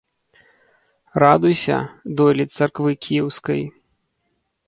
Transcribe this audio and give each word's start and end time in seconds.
Радуйся, 1.23 1.75
дойлід 2.19 2.49
Царквы 2.57 2.91
Кіеўскай 3.09 3.61